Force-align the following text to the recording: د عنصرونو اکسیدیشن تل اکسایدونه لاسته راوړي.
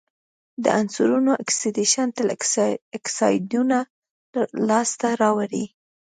د 0.63 0.65
عنصرونو 0.79 1.31
اکسیدیشن 1.43 2.07
تل 2.17 2.27
اکسایدونه 2.97 3.77
لاسته 4.69 5.07
راوړي. 5.21 5.65